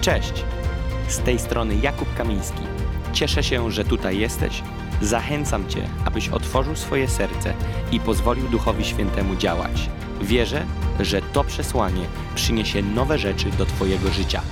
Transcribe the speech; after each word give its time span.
Cześć! 0.00 0.32
Z 1.08 1.18
tej 1.18 1.38
strony 1.38 1.76
Jakub 1.76 2.14
Kamiński. 2.14 2.62
Cieszę 3.12 3.42
się, 3.42 3.70
że 3.70 3.84
tutaj 3.84 4.18
jesteś. 4.18 4.62
Zachęcam 5.02 5.68
Cię, 5.68 5.88
abyś 6.04 6.28
otworzył 6.28 6.76
swoje 6.76 7.08
serce 7.08 7.54
i 7.92 8.00
pozwolił 8.00 8.48
Duchowi 8.48 8.84
Świętemu 8.84 9.36
działać. 9.36 9.90
Wierzę, 10.20 10.66
że 11.00 11.22
to 11.22 11.44
przesłanie 11.44 12.06
przyniesie 12.34 12.82
nowe 12.82 13.18
rzeczy 13.18 13.50
do 13.50 13.66
Twojego 13.66 14.12
życia. 14.12 14.42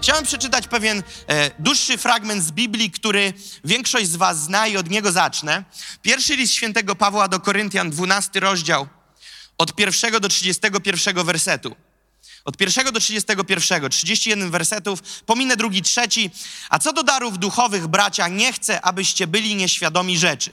Chciałem 0.00 0.24
przeczytać 0.24 0.68
pewien 0.68 1.02
e, 1.28 1.50
dłuższy 1.58 1.98
fragment 1.98 2.42
z 2.42 2.52
Biblii, 2.52 2.90
który 2.90 3.32
większość 3.64 4.08
z 4.08 4.16
Was 4.16 4.42
zna 4.42 4.66
i 4.66 4.76
od 4.76 4.90
niego 4.90 5.12
zacznę. 5.12 5.64
Pierwszy 6.02 6.36
list 6.36 6.52
świętego 6.52 6.96
Pawła 6.96 7.28
do 7.28 7.40
Koryntian, 7.40 7.90
12 7.90 8.40
rozdział, 8.40 8.88
od 9.58 9.74
pierwszego 9.74 10.20
do 10.20 10.28
31 10.28 11.24
wersetu. 11.24 11.87
Od 12.48 12.56
pierwszego 12.56 12.92
do 12.92 13.00
31, 13.00 13.90
31 13.90 14.50
wersetów, 14.50 15.02
pominę 15.26 15.56
drugi, 15.56 15.82
trzeci. 15.82 16.30
A 16.70 16.78
co 16.78 16.92
do 16.92 17.02
darów 17.02 17.38
duchowych, 17.38 17.86
bracia, 17.86 18.28
nie 18.28 18.52
chcę, 18.52 18.80
abyście 18.80 19.26
byli 19.26 19.54
nieświadomi 19.54 20.18
rzeczy. 20.18 20.50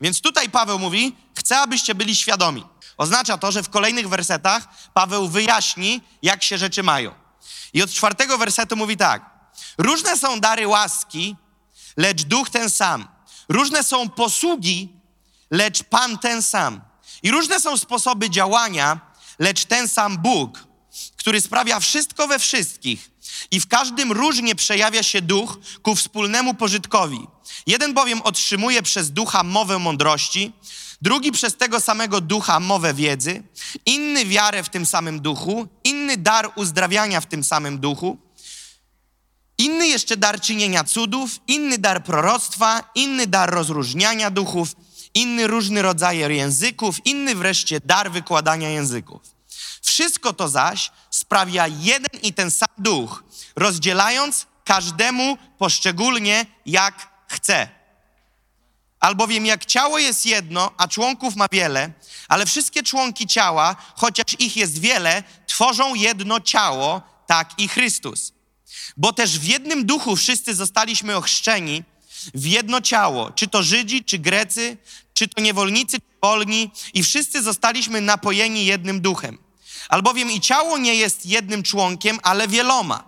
Więc 0.00 0.20
tutaj 0.20 0.50
Paweł 0.50 0.78
mówi, 0.78 1.16
chcę, 1.38 1.58
abyście 1.58 1.94
byli 1.94 2.16
świadomi. 2.16 2.64
Oznacza 2.96 3.38
to, 3.38 3.52
że 3.52 3.62
w 3.62 3.68
kolejnych 3.68 4.08
wersetach 4.08 4.68
Paweł 4.94 5.28
wyjaśni, 5.28 6.00
jak 6.22 6.42
się 6.42 6.58
rzeczy 6.58 6.82
mają. 6.82 7.14
I 7.72 7.82
od 7.82 7.90
czwartego 7.90 8.38
wersetu 8.38 8.76
mówi 8.76 8.96
tak. 8.96 9.30
Różne 9.78 10.18
są 10.18 10.40
dary 10.40 10.66
łaski, 10.66 11.36
lecz 11.96 12.22
duch 12.22 12.50
ten 12.50 12.70
sam. 12.70 13.08
Różne 13.48 13.84
są 13.84 14.08
posługi, 14.08 14.92
lecz 15.50 15.82
Pan 15.82 16.18
ten 16.18 16.42
sam. 16.42 16.80
I 17.22 17.30
różne 17.30 17.60
są 17.60 17.76
sposoby 17.76 18.30
działania, 18.30 19.00
lecz 19.38 19.64
ten 19.64 19.88
sam 19.88 20.18
Bóg, 20.18 20.67
który 21.28 21.40
sprawia 21.40 21.80
wszystko 21.80 22.28
we 22.28 22.38
wszystkich. 22.38 23.10
I 23.50 23.60
w 23.60 23.66
każdym 23.66 24.12
różnie 24.12 24.54
przejawia 24.54 25.02
się 25.02 25.22
duch 25.22 25.58
ku 25.82 25.94
wspólnemu 25.94 26.54
pożytkowi. 26.54 27.26
Jeden 27.66 27.94
bowiem 27.94 28.22
otrzymuje 28.22 28.82
przez 28.82 29.10
ducha 29.10 29.42
mowę 29.42 29.78
mądrości, 29.78 30.52
drugi 31.02 31.32
przez 31.32 31.56
tego 31.56 31.80
samego 31.80 32.20
ducha 32.20 32.60
mowę 32.60 32.94
wiedzy, 32.94 33.42
inny 33.86 34.24
wiarę 34.24 34.62
w 34.62 34.68
tym 34.68 34.86
samym 34.86 35.20
duchu, 35.20 35.68
inny 35.84 36.16
dar 36.16 36.52
uzdrawiania 36.56 37.20
w 37.20 37.26
tym 37.26 37.44
samym 37.44 37.78
duchu, 37.78 38.18
inny 39.58 39.88
jeszcze 39.88 40.16
dar 40.16 40.40
czynienia 40.40 40.84
cudów, 40.84 41.30
inny 41.46 41.78
dar 41.78 42.04
proroctwa, 42.04 42.90
inny 42.94 43.26
dar 43.26 43.50
rozróżniania 43.50 44.30
duchów, 44.30 44.76
inny 45.14 45.46
różny 45.46 45.82
rodzaj 45.82 46.18
języków, 46.18 47.06
inny 47.06 47.34
wreszcie 47.34 47.80
dar 47.84 48.10
wykładania 48.10 48.68
języków. 48.68 49.37
Wszystko 49.82 50.32
to 50.32 50.48
zaś 50.48 50.90
sprawia 51.10 51.66
jeden 51.66 52.20
i 52.22 52.32
ten 52.32 52.50
sam 52.50 52.68
duch, 52.78 53.24
rozdzielając 53.56 54.46
każdemu 54.64 55.38
poszczególnie 55.58 56.46
jak 56.66 57.08
chce. 57.28 57.68
Albowiem 59.00 59.46
jak 59.46 59.64
ciało 59.64 59.98
jest 59.98 60.26
jedno, 60.26 60.70
a 60.76 60.88
członków 60.88 61.36
ma 61.36 61.46
wiele, 61.52 61.92
ale 62.28 62.46
wszystkie 62.46 62.82
członki 62.82 63.26
ciała, 63.26 63.76
chociaż 63.96 64.26
ich 64.38 64.56
jest 64.56 64.78
wiele, 64.78 65.22
tworzą 65.46 65.94
jedno 65.94 66.40
ciało, 66.40 67.02
tak 67.26 67.50
i 67.58 67.68
Chrystus. 67.68 68.32
Bo 68.96 69.12
też 69.12 69.38
w 69.38 69.44
jednym 69.44 69.86
duchu 69.86 70.16
wszyscy 70.16 70.54
zostaliśmy 70.54 71.16
ochrzczeni 71.16 71.84
w 72.34 72.46
jedno 72.46 72.80
ciało, 72.80 73.30
czy 73.30 73.48
to 73.48 73.62
Żydzi, 73.62 74.04
czy 74.04 74.18
Grecy, 74.18 74.76
czy 75.14 75.28
to 75.28 75.42
niewolnicy, 75.42 75.98
czy 76.00 76.06
wolni, 76.22 76.70
i 76.94 77.02
wszyscy 77.02 77.42
zostaliśmy 77.42 78.00
napojeni 78.00 78.66
jednym 78.66 79.00
duchem. 79.00 79.38
Albowiem 79.88 80.30
i 80.30 80.40
ciało 80.40 80.78
nie 80.78 80.94
jest 80.94 81.26
jednym 81.26 81.62
członkiem, 81.62 82.18
ale 82.22 82.48
wieloma. 82.48 83.04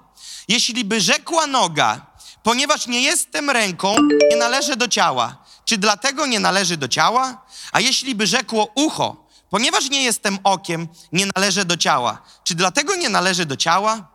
Jeśli 0.49 0.85
by 0.85 1.01
rzekła 1.01 1.47
noga, 1.47 2.07
ponieważ 2.43 2.87
nie 2.87 3.01
jestem 3.03 3.51
ręką, 3.51 3.95
nie 4.31 4.37
należy 4.37 4.77
do 4.77 4.89
ciała, 4.89 5.45
czy 5.65 5.79
dlatego 5.79 6.27
nie 6.27 6.41
należy 6.41 6.77
do 6.77 6.89
ciała? 6.89 7.43
A 7.73 7.81
jeśli 7.81 8.15
by 8.15 8.27
rzekło 8.27 8.69
ucho, 8.75 9.29
ponieważ 9.51 9.91
nie 9.91 10.03
jestem 10.03 10.39
okiem, 10.45 10.89
nie 11.13 11.27
należy 11.37 11.65
do 11.65 11.77
ciała, 11.77 12.23
czy 12.45 12.55
dlatego 12.55 12.97
nie 12.97 13.09
należy 13.09 13.47
do 13.47 13.57
ciała? 13.57 14.09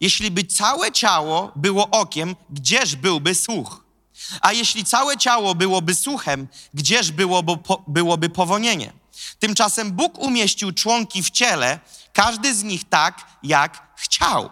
Jeśli 0.00 0.30
by 0.30 0.44
całe 0.44 0.92
ciało 0.92 1.52
było 1.56 1.90
okiem, 1.90 2.36
gdzież 2.50 2.96
byłby 2.96 3.34
słuch? 3.34 3.84
A 4.40 4.52
jeśli 4.52 4.84
całe 4.84 5.16
ciało 5.16 5.54
byłoby 5.54 5.94
słuchem, 5.94 6.48
gdzież 6.74 7.12
byłoby, 7.12 7.52
byłoby 7.86 8.28
powonienie? 8.28 8.92
Tymczasem 9.38 9.92
Bóg 9.92 10.18
umieścił 10.18 10.72
członki 10.72 11.22
w 11.22 11.30
ciele, 11.30 11.80
każdy 12.14 12.54
z 12.54 12.62
nich 12.62 12.88
tak, 12.88 13.26
jak 13.42 13.82
chciał. 13.96 14.50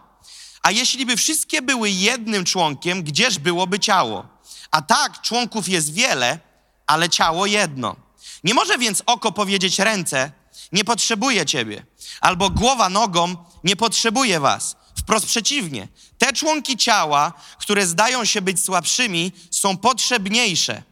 A 0.62 0.70
jeśli 0.70 1.06
by 1.06 1.16
wszystkie 1.16 1.62
były 1.62 1.90
jednym 1.90 2.44
członkiem, 2.44 3.02
gdzież 3.02 3.38
byłoby 3.38 3.78
ciało? 3.78 4.26
A 4.70 4.82
tak, 4.82 5.20
członków 5.20 5.68
jest 5.68 5.92
wiele, 5.92 6.38
ale 6.86 7.08
ciało 7.08 7.46
jedno. 7.46 7.96
Nie 8.44 8.54
może 8.54 8.78
więc 8.78 9.02
oko 9.06 9.32
powiedzieć 9.32 9.78
ręce, 9.78 10.32
nie 10.72 10.84
potrzebuje 10.84 11.46
ciebie, 11.46 11.86
albo 12.20 12.50
głowa 12.50 12.88
nogą, 12.88 13.36
nie 13.64 13.76
potrzebuje 13.76 14.40
was. 14.40 14.76
Wprost 14.98 15.26
przeciwnie, 15.26 15.88
te 16.18 16.32
członki 16.32 16.76
ciała, 16.76 17.32
które 17.58 17.86
zdają 17.86 18.24
się 18.24 18.42
być 18.42 18.64
słabszymi, 18.64 19.32
są 19.50 19.76
potrzebniejsze, 19.76 20.82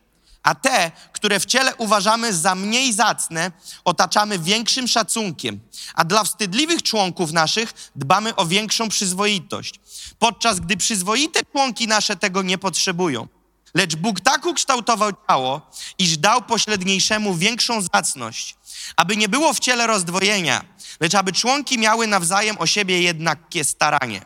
a 0.43 0.55
te, 0.55 0.91
które 1.12 1.41
w 1.41 1.47
ciele 1.47 1.77
uważamy 1.77 2.34
za 2.34 2.55
mniej 2.55 2.93
zacne, 2.93 3.53
otaczamy 3.84 4.39
większym 4.39 4.89
szacunkiem, 4.89 5.61
a 5.95 6.05
dla 6.05 6.25
wstydliwych 6.25 6.83
członków 6.83 7.33
naszych 7.33 7.91
dbamy 7.97 8.37
o 8.37 8.47
większą 8.47 8.89
przyzwoitość, 8.89 9.81
podczas 10.19 10.61
gdy 10.61 10.77
przyzwoite 10.77 11.41
członki 11.53 11.89
nasze 11.89 12.17
tego 12.17 12.43
nie 12.43 12.59
potrzebują. 12.59 13.29
Lecz 13.75 13.97
Bóg 13.97 14.21
tak 14.21 14.47
ukształtował 14.47 15.11
ciało, 15.29 15.71
iż 15.99 16.17
dał 16.17 16.43
pośredniejszemu 16.43 17.34
większą 17.34 17.83
zacność, 17.95 18.56
aby 18.97 19.17
nie 19.17 19.29
było 19.29 19.53
w 19.53 19.61
ciele 19.61 19.87
rozdwojenia, 19.87 20.65
lecz 21.00 21.15
aby 21.15 21.33
członki 21.33 21.79
miały 21.79 22.06
nawzajem 22.06 22.59
o 22.59 22.67
siebie 22.67 23.03
jednakie 23.03 23.65
staranie. 23.65 24.23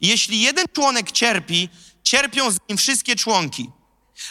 Jeśli 0.00 0.40
jeden 0.40 0.66
członek 0.74 1.12
cierpi, 1.12 1.68
cierpią 2.02 2.50
z 2.50 2.56
nim 2.68 2.78
wszystkie 2.78 3.16
członki. 3.16 3.70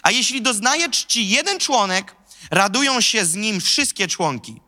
A 0.03 0.11
jeśli 0.11 0.41
doznaje 0.41 0.89
czci 0.89 1.29
jeden 1.29 1.59
członek, 1.59 2.16
radują 2.51 3.01
się 3.01 3.25
z 3.25 3.35
nim 3.35 3.61
wszystkie 3.61 4.07
członki. 4.07 4.61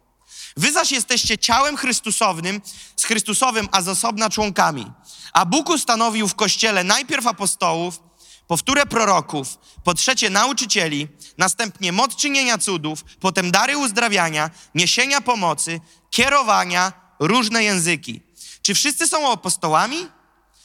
Wy 0.57 0.71
zaś 0.71 0.91
jesteście 0.91 1.37
ciałem 1.37 1.77
Chrystusowym, 1.77 2.61
z 2.95 3.03
Chrystusowym, 3.03 3.69
a 3.71 3.81
z 3.81 3.87
osobna 3.87 4.29
członkami. 4.29 4.91
A 5.33 5.45
Bóg 5.45 5.69
ustanowił 5.69 6.27
w 6.27 6.35
Kościele 6.35 6.83
najpierw 6.83 7.27
apostołów, 7.27 7.99
po 8.47 8.57
wtóre 8.57 8.85
proroków, 8.85 9.57
po 9.83 9.93
trzecie 9.93 10.29
nauczycieli, 10.29 11.07
następnie 11.37 11.91
moc 11.91 12.15
czynienia 12.15 12.57
cudów, 12.57 13.03
potem 13.19 13.51
dary 13.51 13.77
uzdrawiania, 13.77 14.49
niesienia 14.75 15.21
pomocy, 15.21 15.79
kierowania, 16.09 16.93
różne 17.19 17.63
języki. 17.63 18.21
Czy 18.61 18.73
wszyscy 18.73 19.07
są 19.07 19.31
apostołami? 19.31 20.07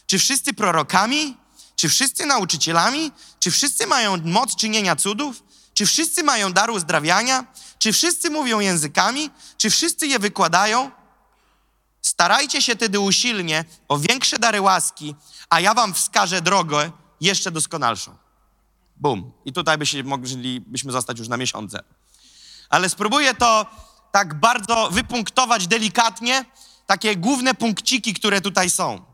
Czy 0.06 0.18
wszyscy 0.18 0.54
prorokami? 0.54 1.36
Czy 1.80 1.88
wszyscy 1.88 2.26
nauczycielami? 2.26 3.12
Czy 3.38 3.50
wszyscy 3.50 3.86
mają 3.86 4.16
moc 4.24 4.56
czynienia 4.56 4.96
cudów? 4.96 5.42
Czy 5.74 5.86
wszyscy 5.86 6.22
mają 6.22 6.52
dar 6.52 6.70
uzdrawiania? 6.70 7.44
Czy 7.78 7.92
wszyscy 7.92 8.30
mówią 8.30 8.60
językami? 8.60 9.30
Czy 9.56 9.70
wszyscy 9.70 10.06
je 10.06 10.18
wykładają? 10.18 10.90
Starajcie 12.02 12.62
się 12.62 12.76
tedy 12.76 13.00
usilnie 13.00 13.64
o 13.88 13.98
większe 13.98 14.38
dary 14.38 14.60
łaski, 14.60 15.14
a 15.50 15.60
ja 15.60 15.74
wam 15.74 15.94
wskażę 15.94 16.42
drogę 16.42 16.90
jeszcze 17.20 17.50
doskonalszą. 17.50 18.16
Bum. 18.96 19.32
I 19.44 19.52
tutaj 19.52 19.78
byśmy 19.78 20.04
moglibyśmy 20.04 20.92
zostać 20.92 21.18
już 21.18 21.28
na 21.28 21.36
miesiące. 21.36 21.82
Ale 22.70 22.88
spróbuję 22.88 23.34
to 23.34 23.66
tak 24.12 24.40
bardzo 24.40 24.90
wypunktować 24.90 25.66
delikatnie, 25.66 26.44
takie 26.86 27.16
główne 27.16 27.54
punkciki, 27.54 28.14
które 28.14 28.40
tutaj 28.40 28.70
są. 28.70 29.09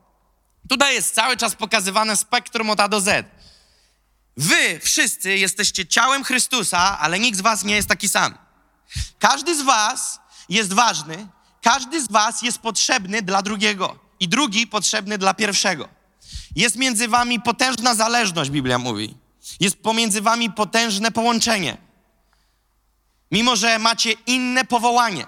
Tutaj 0.68 0.94
jest 0.94 1.14
cały 1.14 1.36
czas 1.36 1.54
pokazywane 1.54 2.16
spektrum 2.16 2.70
od 2.70 2.80
A 2.80 2.88
do 2.88 3.00
Z. 3.00 3.26
Wy 4.36 4.80
wszyscy 4.80 5.36
jesteście 5.36 5.86
ciałem 5.86 6.24
Chrystusa, 6.24 6.98
ale 6.98 7.18
nikt 7.18 7.38
z 7.38 7.40
was 7.40 7.64
nie 7.64 7.74
jest 7.74 7.88
taki 7.88 8.08
sam. 8.08 8.38
Każdy 9.18 9.56
z 9.56 9.62
was 9.62 10.20
jest 10.48 10.72
ważny, 10.72 11.28
każdy 11.62 12.02
z 12.02 12.10
was 12.10 12.42
jest 12.42 12.58
potrzebny 12.58 13.22
dla 13.22 13.42
drugiego 13.42 13.98
i 14.20 14.28
drugi 14.28 14.66
potrzebny 14.66 15.18
dla 15.18 15.34
pierwszego. 15.34 15.88
Jest 16.56 16.76
między 16.76 17.08
wami 17.08 17.40
potężna 17.40 17.94
zależność, 17.94 18.50
Biblia 18.50 18.78
mówi. 18.78 19.16
Jest 19.60 19.82
pomiędzy 19.82 20.20
wami 20.20 20.50
potężne 20.50 21.10
połączenie. 21.10 21.76
Mimo, 23.30 23.56
że 23.56 23.78
macie 23.78 24.12
inne 24.12 24.64
powołanie, 24.64 25.26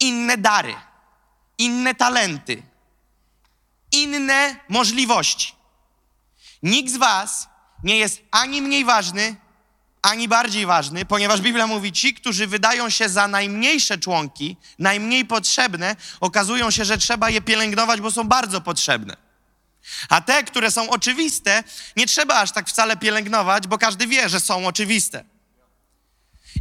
inne 0.00 0.36
dary, 0.36 0.74
inne 1.58 1.94
talenty, 1.94 2.62
inne 3.92 4.56
możliwości. 4.68 5.54
Nikt 6.62 6.92
z 6.92 6.96
was 6.96 7.48
nie 7.84 7.96
jest 7.96 8.22
ani 8.30 8.62
mniej 8.62 8.84
ważny, 8.84 9.36
ani 10.02 10.28
bardziej 10.28 10.66
ważny, 10.66 11.04
ponieważ 11.04 11.40
Biblia 11.40 11.66
mówi, 11.66 11.92
ci, 11.92 12.14
którzy 12.14 12.46
wydają 12.46 12.90
się 12.90 13.08
za 13.08 13.28
najmniejsze 13.28 13.98
członki, 13.98 14.56
najmniej 14.78 15.24
potrzebne, 15.24 15.96
okazują 16.20 16.70
się, 16.70 16.84
że 16.84 16.98
trzeba 16.98 17.30
je 17.30 17.40
pielęgnować, 17.40 18.00
bo 18.00 18.10
są 18.10 18.24
bardzo 18.24 18.60
potrzebne. 18.60 19.16
A 20.08 20.20
te, 20.20 20.44
które 20.44 20.70
są 20.70 20.90
oczywiste, 20.90 21.64
nie 21.96 22.06
trzeba 22.06 22.34
aż 22.34 22.52
tak 22.52 22.68
wcale 22.68 22.96
pielęgnować, 22.96 23.66
bo 23.66 23.78
każdy 23.78 24.06
wie, 24.06 24.28
że 24.28 24.40
są 24.40 24.66
oczywiste. 24.66 25.24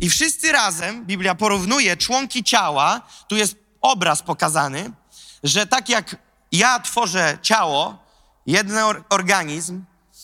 I 0.02 0.10
wszyscy 0.10 0.52
razem, 0.52 1.06
Biblia 1.06 1.36
porównuje 1.36 1.98
członki 1.98 2.44
ciała, 2.44 3.02
tu 3.28 3.36
jest 3.36 3.56
obraz 3.82 4.22
pokazany, 4.22 4.92
że 5.44 5.68
tak 5.68 5.90
jak 5.90 6.16
ja 6.52 6.80
tworzę 6.80 7.38
ciało, 7.42 7.98
jeden 8.46 8.78
organizm, 9.10 9.84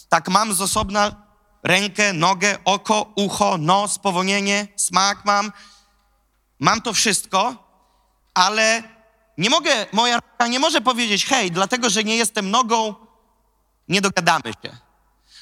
tak 0.09 0.29
mam 0.29 0.53
z 0.53 0.61
osobna 0.61 1.15
rękę, 1.63 2.13
nogę, 2.13 2.57
oko, 2.65 3.13
ucho, 3.15 3.57
nos, 3.57 3.99
powonienie, 3.99 4.67
smak 4.75 5.25
mam. 5.25 5.51
Mam 6.59 6.81
to 6.81 6.93
wszystko, 6.93 7.55
ale 8.33 8.83
nie 9.37 9.49
mogę, 9.49 9.85
moja 9.91 10.19
ręka 10.19 10.47
nie 10.47 10.59
może 10.59 10.81
powiedzieć, 10.81 11.25
hej, 11.25 11.51
dlatego, 11.51 11.89
że 11.89 12.03
nie 12.03 12.15
jestem 12.15 12.51
nogą, 12.51 12.95
nie 13.87 14.01
dogadamy 14.01 14.53
się. 14.63 14.77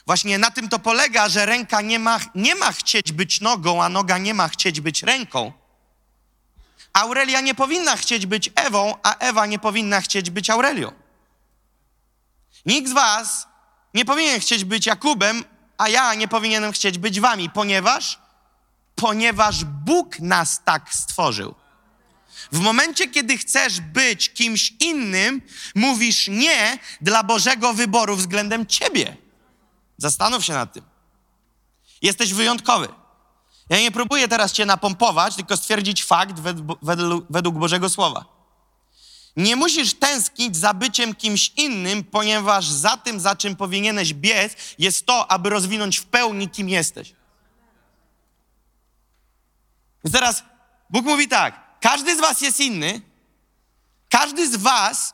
Właśnie 0.05 0.37
na 0.37 0.51
tym 0.51 0.69
to 0.69 0.79
polega, 0.79 1.29
że 1.29 1.45
ręka 1.45 1.81
nie 1.81 1.99
ma, 1.99 2.19
nie 2.35 2.55
ma 2.55 2.71
chcieć 2.71 3.11
być 3.11 3.41
nogą, 3.41 3.83
a 3.83 3.89
noga 3.89 4.17
nie 4.17 4.33
ma 4.33 4.47
chcieć 4.47 4.81
być 4.81 5.03
ręką. 5.03 5.51
Aurelia 6.93 7.41
nie 7.41 7.55
powinna 7.55 7.97
chcieć 7.97 8.25
być 8.25 8.49
Ewą, 8.55 8.95
a 9.03 9.15
Ewa 9.17 9.45
nie 9.45 9.59
powinna 9.59 10.01
chcieć 10.01 10.29
być 10.29 10.49
Aurelią. 10.49 10.91
Nikt 12.65 12.89
z 12.89 12.93
was 12.93 13.47
nie 13.93 14.05
powinien 14.05 14.39
chcieć 14.39 14.65
być 14.65 14.85
Jakubem, 14.85 15.43
a 15.77 15.89
ja 15.89 16.13
nie 16.13 16.27
powinienem 16.27 16.71
chcieć 16.71 16.97
być 16.97 17.19
wami, 17.19 17.49
ponieważ 17.49 18.19
ponieważ 18.95 19.65
Bóg 19.65 20.19
nas 20.19 20.61
tak 20.65 20.93
stworzył. 20.93 21.55
W 22.51 22.59
momencie, 22.59 23.07
kiedy 23.07 23.37
chcesz 23.37 23.81
być 23.81 24.33
kimś 24.33 24.73
innym, 24.79 25.41
mówisz 25.75 26.27
nie 26.27 26.79
dla 27.01 27.23
Bożego 27.23 27.73
wyboru 27.73 28.15
względem 28.15 28.65
ciebie. 28.65 29.17
Zastanów 29.97 30.45
się 30.45 30.53
nad 30.53 30.73
tym. 30.73 30.83
Jesteś 32.01 32.33
wyjątkowy. 32.33 32.87
Ja 33.69 33.79
nie 33.79 33.91
próbuję 33.91 34.27
teraz 34.27 34.51
cię 34.51 34.65
napompować, 34.65 35.35
tylko 35.35 35.57
stwierdzić 35.57 36.05
fakt 36.05 36.39
według 37.29 37.57
Bożego 37.57 37.89
Słowa. 37.89 38.25
Nie 39.37 39.55
musisz 39.55 39.93
tęsknić 39.93 40.57
za 40.57 40.73
byciem 40.73 41.15
kimś 41.15 41.51
innym, 41.57 42.03
ponieważ 42.03 42.67
za 42.67 42.97
tym, 42.97 43.19
za 43.19 43.35
czym 43.35 43.55
powinieneś 43.55 44.13
biec, 44.13 44.53
jest 44.79 45.05
to, 45.05 45.31
aby 45.31 45.49
rozwinąć 45.49 45.97
w 45.97 46.05
pełni, 46.05 46.49
kim 46.49 46.69
jesteś. 46.69 47.15
Więc 50.03 50.13
teraz 50.13 50.43
Bóg 50.89 51.05
mówi 51.05 51.27
tak: 51.27 51.79
każdy 51.81 52.17
z 52.17 52.19
Was 52.19 52.41
jest 52.41 52.59
inny, 52.59 53.01
każdy 54.09 54.51
z 54.51 54.55
Was 54.55 55.13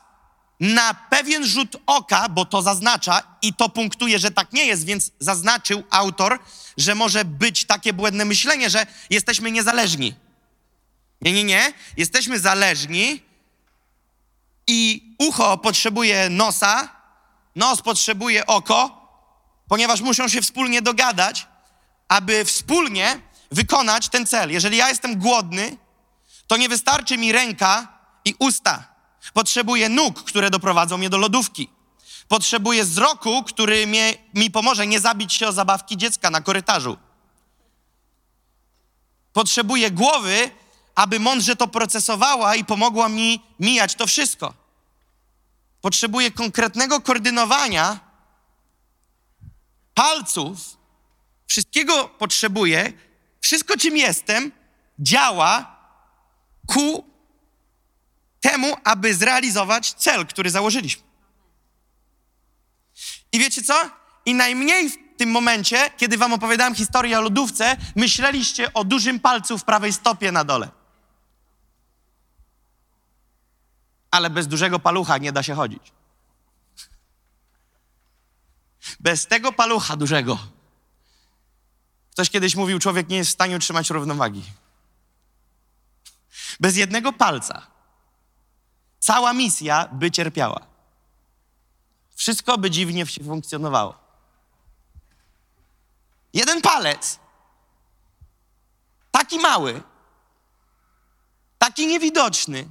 na 0.60 0.94
pewien 0.94 1.46
rzut 1.46 1.76
oka, 1.86 2.28
bo 2.28 2.44
to 2.44 2.62
zaznacza 2.62 3.22
i 3.42 3.54
to 3.54 3.68
punktuje, 3.68 4.18
że 4.18 4.30
tak 4.30 4.52
nie 4.52 4.66
jest, 4.66 4.84
więc 4.84 5.10
zaznaczył 5.18 5.82
autor, 5.90 6.38
że 6.76 6.94
może 6.94 7.24
być 7.24 7.64
takie 7.64 7.92
błędne 7.92 8.24
myślenie, 8.24 8.70
że 8.70 8.86
jesteśmy 9.10 9.50
niezależni. 9.50 10.14
Nie, 11.20 11.32
nie, 11.32 11.44
nie. 11.44 11.72
Jesteśmy 11.96 12.38
zależni 12.38 13.22
i 14.66 15.02
ucho 15.18 15.58
potrzebuje 15.58 16.30
nosa, 16.30 16.88
nos 17.56 17.82
potrzebuje 17.82 18.46
oko, 18.46 19.08
ponieważ 19.68 20.00
muszą 20.00 20.28
się 20.28 20.42
wspólnie 20.42 20.82
dogadać, 20.82 21.46
aby 22.08 22.44
wspólnie 22.44 23.20
wykonać 23.50 24.08
ten 24.08 24.26
cel. 24.26 24.50
Jeżeli 24.50 24.76
ja 24.76 24.88
jestem 24.88 25.18
głodny, 25.18 25.76
to 26.46 26.56
nie 26.56 26.68
wystarczy 26.68 27.18
mi 27.18 27.32
ręka 27.32 27.88
i 28.24 28.34
usta. 28.38 28.89
Potrzebuję 29.32 29.88
nóg, 29.88 30.24
które 30.24 30.50
doprowadzą 30.50 30.98
mnie 30.98 31.10
do 31.10 31.18
lodówki. 31.18 31.68
Potrzebuję 32.28 32.84
wzroku, 32.84 33.42
który 33.42 33.86
mnie, 33.86 34.14
mi 34.34 34.50
pomoże 34.50 34.86
nie 34.86 35.00
zabić 35.00 35.32
się 35.32 35.48
o 35.48 35.52
zabawki 35.52 35.96
dziecka 35.96 36.30
na 36.30 36.40
korytarzu. 36.40 36.98
Potrzebuję 39.32 39.90
głowy, 39.90 40.50
aby 40.94 41.20
mądrze 41.20 41.56
to 41.56 41.68
procesowała 41.68 42.54
i 42.54 42.64
pomogła 42.64 43.08
mi 43.08 43.42
mijać 43.60 43.94
to 43.94 44.06
wszystko. 44.06 44.54
Potrzebuję 45.80 46.30
konkretnego 46.30 47.00
koordynowania 47.00 48.00
palców. 49.94 50.76
Wszystkiego 51.46 52.08
potrzebuję. 52.08 52.92
Wszystko, 53.40 53.76
czym 53.76 53.96
jestem, 53.96 54.52
działa 54.98 55.76
ku 56.66 57.09
temu, 58.40 58.76
aby 58.84 59.14
zrealizować 59.14 59.92
cel, 59.92 60.26
który 60.26 60.50
założyliśmy. 60.50 61.02
I 63.32 63.38
wiecie 63.38 63.62
co? 63.62 63.90
I 64.26 64.34
najmniej 64.34 64.90
w 64.90 64.96
tym 65.16 65.30
momencie, 65.30 65.90
kiedy 65.96 66.18
wam 66.18 66.32
opowiadałem 66.32 66.74
historię 66.74 67.18
o 67.18 67.22
lodówce, 67.22 67.76
myśleliście 67.96 68.72
o 68.72 68.84
dużym 68.84 69.20
palcu 69.20 69.58
w 69.58 69.64
prawej 69.64 69.92
stopie 69.92 70.32
na 70.32 70.44
dole. 70.44 70.68
Ale 74.10 74.30
bez 74.30 74.48
dużego 74.48 74.78
palucha 74.78 75.18
nie 75.18 75.32
da 75.32 75.42
się 75.42 75.54
chodzić. 75.54 75.92
Bez 79.00 79.26
tego 79.26 79.52
palucha 79.52 79.96
dużego. 79.96 80.38
Ktoś 82.12 82.30
kiedyś 82.30 82.56
mówił, 82.56 82.78
człowiek 82.78 83.08
nie 83.08 83.16
jest 83.16 83.30
w 83.30 83.34
stanie 83.34 83.56
utrzymać 83.56 83.90
równowagi. 83.90 84.42
Bez 86.60 86.76
jednego 86.76 87.12
palca 87.12 87.69
cała 89.00 89.32
misja 89.32 89.88
by 89.92 90.10
cierpiała. 90.10 90.66
Wszystko 92.14 92.58
by 92.58 92.70
dziwnie 92.70 93.06
funkcjonowało. 93.06 93.94
Jeden 96.32 96.62
palec, 96.62 97.18
taki 99.10 99.38
mały, 99.38 99.82
taki 101.58 101.86
niewidoczny, 101.86 102.68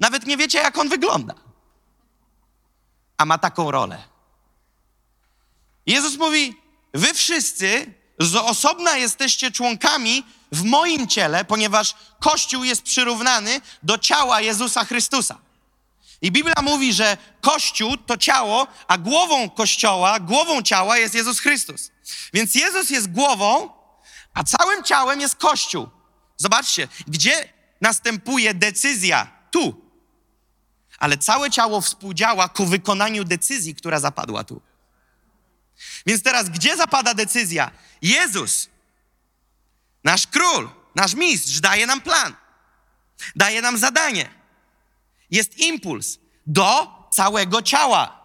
nawet 0.00 0.26
nie 0.26 0.36
wiecie, 0.36 0.58
jak 0.58 0.78
on 0.78 0.88
wygląda, 0.88 1.34
a 3.16 3.24
ma 3.24 3.38
taką 3.38 3.70
rolę. 3.70 4.02
Jezus 5.86 6.18
mówi: 6.18 6.62
Wy 6.94 7.14
wszyscy 7.14 7.94
z 8.24 8.36
osobna 8.36 8.96
jesteście 8.96 9.50
członkami 9.50 10.24
w 10.52 10.64
moim 10.64 11.08
ciele, 11.08 11.44
ponieważ 11.44 11.94
Kościół 12.20 12.64
jest 12.64 12.82
przyrównany 12.82 13.60
do 13.82 13.98
ciała 13.98 14.40
Jezusa 14.40 14.84
Chrystusa. 14.84 15.38
I 16.22 16.32
Biblia 16.32 16.62
mówi, 16.62 16.92
że 16.92 17.16
Kościół 17.40 17.96
to 17.96 18.16
ciało, 18.16 18.66
a 18.88 18.98
głową 18.98 19.50
Kościoła, 19.50 20.20
głową 20.20 20.62
ciała 20.62 20.98
jest 20.98 21.14
Jezus 21.14 21.40
Chrystus. 21.40 21.90
Więc 22.32 22.54
Jezus 22.54 22.90
jest 22.90 23.12
głową, 23.12 23.70
a 24.34 24.44
całym 24.44 24.84
ciałem 24.84 25.20
jest 25.20 25.36
Kościół. 25.36 25.88
Zobaczcie, 26.36 26.88
gdzie 27.08 27.48
następuje 27.80 28.54
decyzja? 28.54 29.26
Tu. 29.50 29.82
Ale 30.98 31.18
całe 31.18 31.50
ciało 31.50 31.80
współdziała 31.80 32.48
ku 32.48 32.66
wykonaniu 32.66 33.24
decyzji, 33.24 33.74
która 33.74 34.00
zapadła 34.00 34.44
tu. 34.44 34.60
Więc 36.06 36.22
teraz, 36.22 36.48
gdzie 36.48 36.76
zapada 36.76 37.14
decyzja? 37.14 37.70
Jezus, 38.02 38.68
nasz 40.04 40.26
król, 40.26 40.70
nasz 40.94 41.14
mistrz, 41.14 41.60
daje 41.60 41.86
nam 41.86 42.00
plan, 42.00 42.34
daje 43.36 43.62
nam 43.62 43.78
zadanie. 43.78 44.30
Jest 45.30 45.58
impuls 45.58 46.18
do 46.46 46.92
całego 47.10 47.62
ciała. 47.62 48.22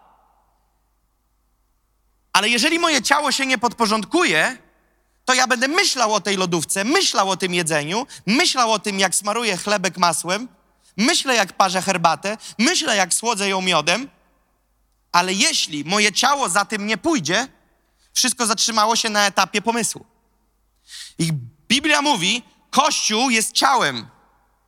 Ale 2.34 2.50
jeżeli 2.50 2.80
moje 2.80 3.02
ciało 3.02 3.32
się 3.32 3.46
nie 3.46 3.58
podporządkuje, 3.58 4.58
to 5.26 5.34
ja 5.34 5.48
będę 5.48 5.68
myślał 5.68 6.14
o 6.14 6.22
tej 6.22 6.38
lodówce, 6.38 6.84
myślał 6.84 7.30
o 7.30 7.38
tym 7.38 7.54
jedzeniu, 7.54 8.08
myślał 8.26 8.72
o 8.72 8.80
tym, 8.80 9.00
jak 9.00 9.16
smaruję 9.16 9.58
chlebek 9.58 9.98
masłem, 9.98 10.48
myślę, 10.98 11.36
jak 11.36 11.54
parzę 11.54 11.82
herbatę, 11.82 12.38
myślę, 12.58 12.96
jak 12.96 13.14
słodzę 13.14 13.50
ją 13.50 13.62
miodem, 13.62 14.10
ale 15.18 15.34
jeśli 15.34 15.86
moje 15.86 16.14
ciało 16.14 16.50
za 16.50 16.66
tym 16.66 16.88
nie 16.88 16.98
pójdzie, 16.98 17.48
wszystko 18.14 18.46
zatrzymało 18.46 18.96
się 18.96 19.10
na 19.10 19.26
etapie 19.26 19.62
pomysłu. 19.62 20.06
I 21.20 21.34
Biblia 21.68 22.02
mówi, 22.02 22.44
Kościół 22.70 23.30
jest 23.30 23.52
ciałem 23.52 24.08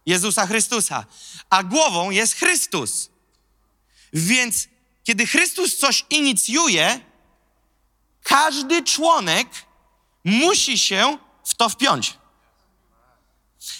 Jezusa 0.06 0.48
Chrystusa, 0.48 1.06
a 1.50 1.64
głową 1.64 2.10
jest 2.10 2.34
Chrystus. 2.34 3.10
Więc 4.14 4.68
kiedy 5.04 5.28
Chrystus 5.28 5.78
coś 5.78 6.06
inicjuje, 6.10 7.00
każdy 8.24 8.84
członek 8.84 9.48
musi 10.24 10.80
się 10.80 11.18
w 11.46 11.56
to 11.56 11.70
wpiąć. 11.70 12.18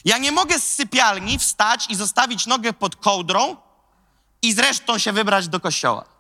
Ja 0.06 0.18
nie 0.18 0.32
mogę 0.32 0.60
z 0.60 0.74
sypialni 0.74 1.40
wstać 1.40 1.86
i 1.90 1.96
zostawić 1.96 2.46
nogę 2.46 2.74
pod 2.74 2.96
kołdrą 2.96 3.58
i 4.42 4.54
zresztą 4.54 4.98
się 4.98 5.12
wybrać 5.14 5.48
do 5.48 5.60
kościoła. 5.60 6.19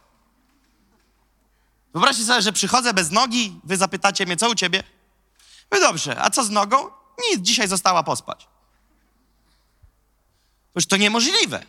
Wyobraźcie 1.93 2.23
sobie, 2.23 2.41
że 2.41 2.53
przychodzę 2.53 2.93
bez 2.93 3.11
nogi, 3.11 3.59
wy 3.63 3.77
zapytacie 3.77 4.25
mnie, 4.25 4.37
co 4.37 4.49
u 4.49 4.55
ciebie? 4.55 4.83
No 5.71 5.79
dobrze, 5.79 6.21
a 6.21 6.29
co 6.29 6.43
z 6.43 6.49
nogą? 6.49 6.91
Nic, 7.29 7.41
dzisiaj 7.41 7.67
została 7.67 8.03
pospać. 8.03 8.47
Już 10.75 10.85
to 10.85 10.97
niemożliwe. 10.97 11.65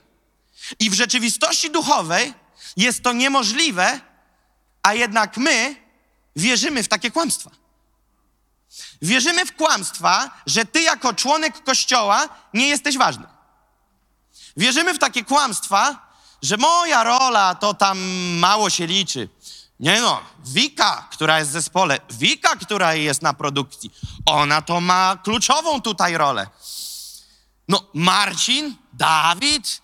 I 0.78 0.90
w 0.90 0.94
rzeczywistości 0.94 1.70
duchowej 1.70 2.34
jest 2.76 3.02
to 3.02 3.12
niemożliwe, 3.12 4.00
a 4.82 4.94
jednak 4.94 5.36
my 5.36 5.76
wierzymy 6.36 6.82
w 6.82 6.88
takie 6.88 7.10
kłamstwa. 7.10 7.50
Wierzymy 9.02 9.46
w 9.46 9.56
kłamstwa, 9.56 10.30
że 10.46 10.64
ty 10.64 10.82
jako 10.82 11.14
członek 11.14 11.64
kościoła 11.64 12.28
nie 12.54 12.68
jesteś 12.68 12.98
ważny. 12.98 13.26
Wierzymy 14.56 14.94
w 14.94 14.98
takie 14.98 15.24
kłamstwa, 15.24 16.10
że 16.42 16.56
moja 16.56 17.04
rola 17.04 17.54
to 17.54 17.74
tam 17.74 17.98
mało 18.38 18.70
się 18.70 18.86
liczy. 18.86 19.28
Nie 19.80 20.00
no, 20.00 20.20
Wika, 20.44 21.08
która 21.12 21.38
jest 21.38 21.50
w 21.50 21.52
zespole, 21.52 22.00
Wika, 22.10 22.56
która 22.56 22.94
jest 22.94 23.22
na 23.22 23.34
produkcji, 23.34 23.90
ona 24.26 24.62
to 24.62 24.80
ma 24.80 25.18
kluczową 25.24 25.82
tutaj 25.82 26.16
rolę. 26.16 26.46
No, 27.68 27.84
Marcin, 27.94 28.76
Dawid, 28.92 29.82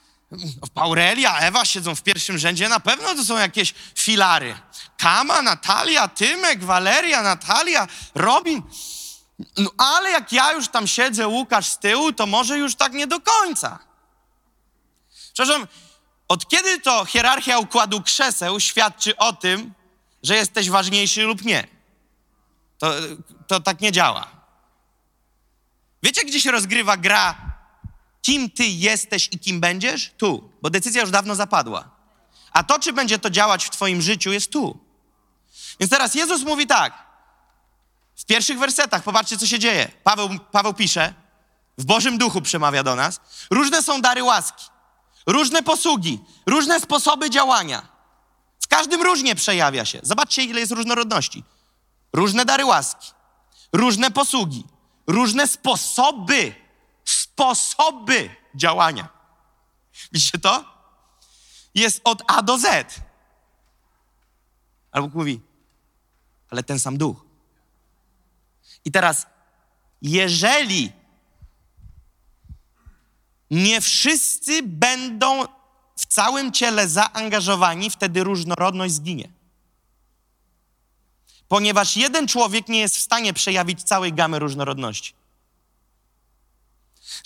Paurelia, 0.74 1.38
Ewa 1.38 1.64
siedzą 1.64 1.94
w 1.94 2.02
pierwszym 2.02 2.38
rzędzie, 2.38 2.68
na 2.68 2.80
pewno 2.80 3.14
to 3.14 3.24
są 3.24 3.36
jakieś 3.36 3.74
filary. 3.94 4.58
Kama, 4.98 5.42
Natalia, 5.42 6.08
Tymek, 6.08 6.64
Waleria, 6.64 7.22
Natalia, 7.22 7.88
Robin. 8.14 8.62
No, 9.56 9.70
ale 9.78 10.10
jak 10.10 10.32
ja 10.32 10.52
już 10.52 10.68
tam 10.68 10.86
siedzę, 10.86 11.28
Łukasz 11.28 11.66
z 11.66 11.78
tyłu, 11.78 12.12
to 12.12 12.26
może 12.26 12.58
już 12.58 12.74
tak 12.74 12.92
nie 12.92 13.06
do 13.06 13.20
końca. 13.20 13.78
Przepraszam, 15.32 15.66
od 16.28 16.48
kiedy 16.48 16.80
to 16.80 17.04
hierarchia 17.04 17.58
układu 17.58 18.02
krzeseł 18.02 18.60
świadczy 18.60 19.16
o 19.16 19.32
tym, 19.32 19.74
że 20.26 20.36
jesteś 20.36 20.70
ważniejszy 20.70 21.22
lub 21.22 21.44
nie? 21.44 21.66
To, 22.78 22.92
to 23.46 23.60
tak 23.60 23.80
nie 23.80 23.92
działa. 23.92 24.26
Wiecie, 26.02 26.24
gdzie 26.24 26.40
się 26.40 26.50
rozgrywa 26.50 26.96
gra, 26.96 27.36
kim 28.22 28.50
ty 28.50 28.66
jesteś 28.66 29.28
i 29.32 29.38
kim 29.38 29.60
będziesz? 29.60 30.12
Tu, 30.16 30.50
bo 30.62 30.70
decyzja 30.70 31.00
już 31.00 31.10
dawno 31.10 31.34
zapadła. 31.34 31.90
A 32.52 32.62
to, 32.62 32.78
czy 32.78 32.92
będzie 32.92 33.18
to 33.18 33.30
działać 33.30 33.64
w 33.64 33.70
Twoim 33.70 34.02
życiu, 34.02 34.32
jest 34.32 34.52
tu. 34.52 34.78
Więc 35.80 35.90
teraz 35.90 36.14
Jezus 36.14 36.42
mówi 36.42 36.66
tak. 36.66 37.06
W 38.16 38.24
pierwszych 38.24 38.58
wersetach, 38.58 39.02
popatrzcie, 39.02 39.38
co 39.38 39.46
się 39.46 39.58
dzieje. 39.58 39.90
Paweł, 40.04 40.28
Paweł 40.52 40.74
pisze, 40.74 41.14
w 41.78 41.84
Bożym 41.84 42.18
Duchu 42.18 42.42
przemawia 42.42 42.82
do 42.82 42.94
nas. 42.94 43.20
Różne 43.50 43.82
są 43.82 44.00
dary 44.00 44.22
łaski, 44.22 44.64
różne 45.26 45.62
posługi, 45.62 46.20
różne 46.46 46.80
sposoby 46.80 47.30
działania. 47.30 47.95
Każdym 48.76 49.02
różnie 49.02 49.34
przejawia 49.34 49.84
się. 49.84 50.00
Zobaczcie, 50.02 50.44
ile 50.44 50.60
jest 50.60 50.72
różnorodności. 50.72 51.44
Różne 52.12 52.44
dary 52.44 52.64
łaski, 52.64 53.12
różne 53.72 54.10
posługi, 54.10 54.64
różne 55.06 55.48
sposoby, 55.48 56.54
sposoby 57.04 58.30
działania. 58.54 59.08
Widzicie 60.12 60.38
to? 60.38 60.64
Jest 61.74 62.00
od 62.04 62.22
A 62.26 62.42
do 62.42 62.58
Z. 62.58 62.94
Albo 64.90 65.08
mówi, 65.18 65.40
ale 66.50 66.62
ten 66.62 66.78
sam 66.78 66.98
duch. 66.98 67.24
I 68.84 68.92
teraz, 68.92 69.26
jeżeli 70.02 70.92
nie 73.50 73.80
wszyscy 73.80 74.62
będą 74.62 75.44
w 75.96 76.06
całym 76.06 76.52
ciele 76.52 76.88
zaangażowani, 76.88 77.90
wtedy 77.90 78.24
różnorodność 78.24 78.94
zginie. 78.94 79.28
Ponieważ 81.48 81.96
jeden 81.96 82.28
człowiek 82.28 82.68
nie 82.68 82.78
jest 82.78 82.96
w 82.96 83.00
stanie 83.00 83.32
przejawić 83.32 83.82
całej 83.82 84.12
gamy 84.12 84.38
różnorodności. 84.38 85.14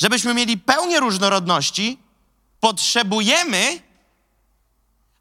Żebyśmy 0.00 0.34
mieli 0.34 0.58
pełnię 0.58 1.00
różnorodności, 1.00 1.98
potrzebujemy, 2.60 3.82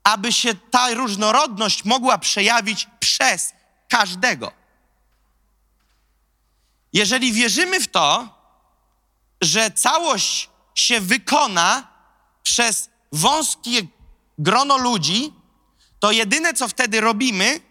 aby 0.03 0.33
się 0.33 0.53
ta 0.53 0.93
różnorodność 0.93 1.85
mogła 1.85 2.17
przejawić 2.17 2.87
przez 2.99 3.53
każdego. 3.87 4.51
Jeżeli 6.93 7.33
wierzymy 7.33 7.79
w 7.79 7.87
to, 7.87 8.29
że 9.41 9.71
całość 9.71 10.49
się 10.75 11.01
wykona 11.01 11.87
przez 12.43 12.89
wąskie 13.11 13.87
grono 14.37 14.77
ludzi, 14.77 15.33
to 15.99 16.11
jedyne 16.11 16.53
co 16.53 16.67
wtedy 16.67 17.01
robimy, 17.01 17.61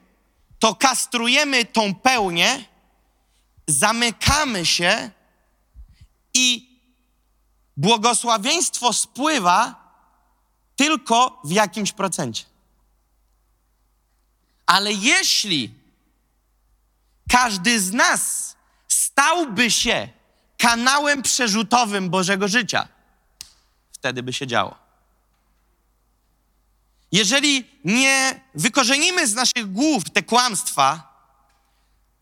to 0.59 0.75
kastrujemy 0.75 1.64
tą 1.64 1.95
pełnię, 1.95 2.64
zamykamy 3.66 4.66
się 4.66 5.11
i 6.35 6.68
błogosławieństwo 7.76 8.92
spływa 8.92 9.88
tylko 10.76 11.40
w 11.45 11.52
jakimś 11.52 11.92
procencie. 11.92 12.45
Ale 14.66 14.92
jeśli 14.92 15.75
każdy 17.30 17.80
z 17.80 17.92
nas 17.92 18.57
stałby 18.88 19.71
się 19.71 20.09
kanałem 20.59 21.23
przerzutowym 21.23 22.11
Bożego 22.11 22.49
życia, 22.49 22.88
wtedy 23.92 24.23
by 24.23 24.33
się 24.33 24.47
działo. 24.47 24.88
Jeżeli 27.12 27.81
nie 27.85 28.41
wykorzenimy 28.55 29.27
z 29.27 29.35
naszych 29.35 29.73
głów 29.73 30.11
te 30.11 30.23
kłamstwa, 30.23 31.09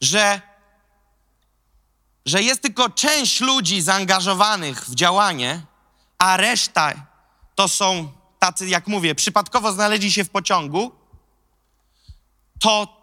że, 0.01 0.41
że 2.27 2.43
jest 2.43 2.63
tylko 2.63 2.89
część 2.91 3.41
ludzi 3.41 3.83
zaangażowanych 3.83 4.85
w 4.85 4.95
działanie, 4.95 5.63
a 6.19 6.37
reszta 6.37 6.93
to 7.55 7.69
są 7.69 8.13
tacy, 8.39 8.69
jak 8.69 8.87
mówię, 8.87 9.15
przypadkowo 9.15 9.73
znaleźli 9.73 10.13
się 10.13 10.25
w 10.25 10.31
pociągu, 10.31 10.93
to, 12.61 12.97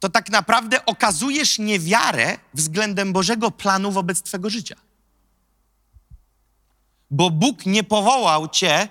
to 0.00 0.08
tak 0.08 0.30
naprawdę 0.30 0.86
okazujesz 0.86 1.58
niewiarę 1.58 2.38
względem 2.54 3.12
Bożego 3.12 3.50
planu 3.50 3.92
wobec 3.92 4.22
Twego 4.22 4.50
życia. 4.50 4.76
Bo 7.10 7.30
Bóg 7.30 7.66
nie 7.66 7.84
powołał 7.84 8.48
Cię 8.48 8.88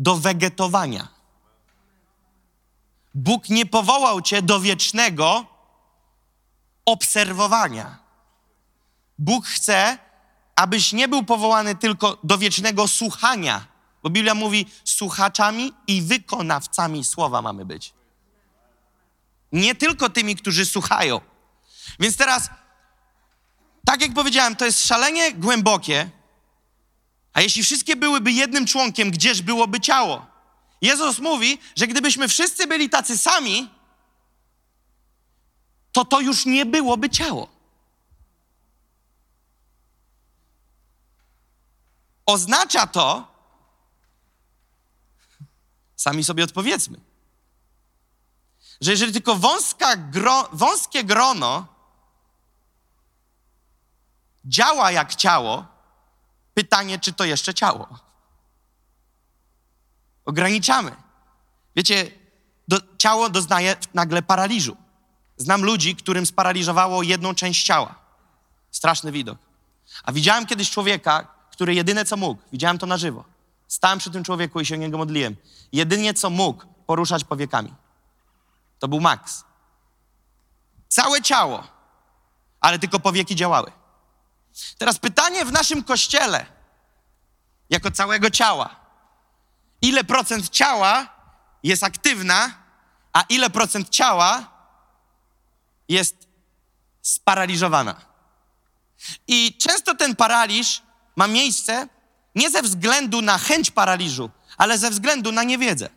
do 0.00 0.16
wegetowania. 0.16 1.08
Bóg 3.14 3.48
nie 3.48 3.66
powołał 3.66 4.20
Cię 4.22 4.42
do 4.42 4.60
wiecznego 4.60 5.46
obserwowania. 6.84 7.98
Bóg 9.18 9.46
chce, 9.46 9.98
abyś 10.56 10.92
nie 10.92 11.08
był 11.08 11.24
powołany 11.24 11.74
tylko 11.74 12.18
do 12.24 12.38
wiecznego 12.38 12.88
słuchania, 12.88 13.66
bo 14.02 14.10
Biblia 14.10 14.34
mówi, 14.34 14.66
słuchaczami 14.84 15.72
i 15.86 16.02
wykonawcami 16.02 17.04
słowa 17.04 17.42
mamy 17.42 17.64
być. 17.64 17.92
Nie 19.52 19.74
tylko 19.74 20.10
tymi, 20.10 20.36
którzy 20.36 20.66
słuchają. 20.66 21.20
Więc 22.00 22.16
teraz, 22.16 22.50
tak 23.84 24.00
jak 24.00 24.14
powiedziałem, 24.14 24.56
to 24.56 24.64
jest 24.64 24.86
szalenie 24.86 25.32
głębokie, 25.32 26.10
a 27.32 27.40
jeśli 27.40 27.62
wszystkie 27.62 27.96
byłyby 27.96 28.32
jednym 28.32 28.66
członkiem, 28.66 29.10
gdzież 29.10 29.42
byłoby 29.42 29.80
ciało? 29.80 30.26
Jezus 30.82 31.18
mówi, 31.18 31.58
że 31.76 31.86
gdybyśmy 31.86 32.28
wszyscy 32.28 32.66
byli 32.66 32.90
tacy 32.90 33.18
sami, 33.18 33.70
to 35.92 36.04
to 36.04 36.20
już 36.20 36.46
nie 36.46 36.66
byłoby 36.66 37.10
ciało. 37.10 37.48
Oznacza 42.26 42.86
to, 42.86 43.34
sami 45.96 46.24
sobie 46.24 46.44
odpowiedzmy, 46.44 47.00
że 48.80 48.90
jeżeli 48.90 49.12
tylko 49.12 49.36
wąska 49.36 49.96
gro, 49.96 50.48
wąskie 50.52 51.04
grono 51.04 51.66
działa 54.44 54.90
jak 54.90 55.14
ciało, 55.14 55.79
pytanie, 56.60 56.98
czy 56.98 57.12
to 57.12 57.24
jeszcze 57.24 57.54
ciało. 57.54 57.88
Ograniczamy. 60.24 60.92
Wiecie, 61.76 62.10
do, 62.68 62.76
ciało 62.98 63.30
doznaje 63.30 63.76
nagle 63.94 64.22
paraliżu. 64.22 64.76
Znam 65.36 65.62
ludzi, 65.62 65.96
którym 65.96 66.26
sparaliżowało 66.26 67.02
jedną 67.02 67.34
część 67.34 67.66
ciała. 67.66 67.94
Straszny 68.70 69.12
widok. 69.12 69.38
A 70.02 70.12
widziałem 70.12 70.46
kiedyś 70.46 70.70
człowieka, 70.70 71.26
który 71.50 71.74
jedyne 71.74 72.04
co 72.04 72.16
mógł, 72.16 72.42
widziałem 72.52 72.78
to 72.78 72.86
na 72.86 72.96
żywo. 72.96 73.24
Stałem 73.68 73.98
przy 73.98 74.10
tym 74.10 74.24
człowieku 74.24 74.60
i 74.60 74.66
się 74.66 74.78
niego 74.78 74.98
modliłem. 74.98 75.36
Jedynie 75.72 76.14
co 76.14 76.30
mógł 76.30 76.64
poruszać 76.86 77.24
powiekami. 77.24 77.74
To 78.78 78.88
był 78.88 79.00
Max. 79.00 79.44
Całe 80.88 81.22
ciało, 81.22 81.64
ale 82.60 82.78
tylko 82.78 83.00
powieki 83.00 83.36
działały. 83.36 83.72
Teraz 84.78 84.98
pytanie 84.98 85.44
w 85.44 85.52
naszym 85.52 85.84
kościele, 85.84 86.46
jako 87.70 87.90
całego 87.90 88.30
ciała. 88.30 88.76
Ile 89.82 90.04
procent 90.04 90.48
ciała 90.48 91.08
jest 91.62 91.84
aktywna, 91.84 92.54
a 93.12 93.22
ile 93.28 93.50
procent 93.50 93.88
ciała 93.88 94.50
jest 95.88 96.28
sparaliżowana? 97.02 97.94
I 99.28 99.58
często 99.58 99.94
ten 99.94 100.16
paraliż 100.16 100.82
ma 101.16 101.26
miejsce 101.26 101.88
nie 102.34 102.50
ze 102.50 102.62
względu 102.62 103.22
na 103.22 103.38
chęć 103.38 103.70
paraliżu, 103.70 104.30
ale 104.56 104.78
ze 104.78 104.90
względu 104.90 105.32
na 105.32 105.42
niewiedzę. 105.42 105.88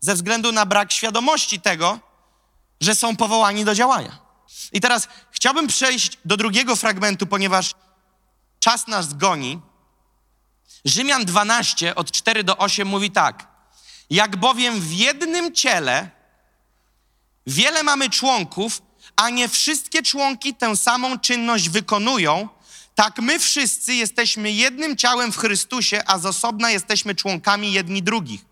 ze 0.00 0.14
względu 0.14 0.52
na 0.52 0.66
brak 0.66 0.92
świadomości 0.92 1.60
tego, 1.60 2.00
że 2.80 2.94
są 2.94 3.16
powołani 3.16 3.64
do 3.64 3.74
działania. 3.74 4.25
I 4.72 4.80
teraz 4.80 5.08
chciałbym 5.30 5.66
przejść 5.66 6.18
do 6.24 6.36
drugiego 6.36 6.76
fragmentu, 6.76 7.26
ponieważ 7.26 7.74
czas 8.58 8.86
nas 8.86 9.14
goni. 9.14 9.60
Rzymian 10.84 11.24
12 11.24 11.94
od 11.94 12.12
4 12.12 12.44
do 12.44 12.56
8 12.58 12.88
mówi 12.88 13.10
tak: 13.10 13.46
Jak 14.10 14.36
bowiem 14.36 14.80
w 14.80 14.92
jednym 14.92 15.54
ciele 15.54 16.10
wiele 17.46 17.82
mamy 17.82 18.10
członków, 18.10 18.82
a 19.16 19.30
nie 19.30 19.48
wszystkie 19.48 20.02
członki 20.02 20.54
tę 20.54 20.76
samą 20.76 21.18
czynność 21.18 21.68
wykonują, 21.68 22.48
tak 22.94 23.18
my 23.18 23.38
wszyscy 23.38 23.94
jesteśmy 23.94 24.52
jednym 24.52 24.96
ciałem 24.96 25.32
w 25.32 25.36
Chrystusie, 25.36 26.02
a 26.06 26.18
z 26.18 26.26
osobna 26.26 26.70
jesteśmy 26.70 27.14
członkami 27.14 27.72
jedni 27.72 28.02
drugich. 28.02 28.44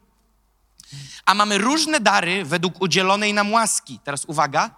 A 1.25 1.35
mamy 1.35 1.59
różne 1.59 2.01
dary 2.01 2.45
według 2.45 2.83
udzielonej 2.83 3.35
nam 3.35 3.53
łaski. 3.53 4.01
Teraz 4.05 4.25
uwaga, 4.25 4.71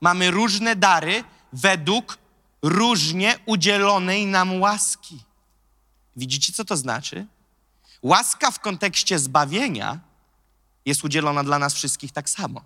mamy 0.00 0.30
różne 0.30 0.76
dary 0.76 1.24
według 1.52 2.18
różnie 2.62 3.38
udzielonej 3.46 4.26
nam 4.26 4.60
łaski. 4.60 5.22
Widzicie, 6.16 6.52
co 6.52 6.64
to 6.64 6.76
znaczy? 6.76 7.26
Łaska 8.02 8.50
w 8.50 8.60
kontekście 8.60 9.18
zbawienia 9.18 10.00
jest 10.86 11.04
udzielona 11.04 11.44
dla 11.44 11.58
nas 11.58 11.74
wszystkich 11.74 12.12
tak 12.12 12.30
samo. 12.30 12.60